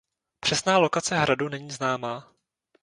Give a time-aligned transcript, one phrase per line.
[0.39, 2.33] Přesná lokace hradu není známá.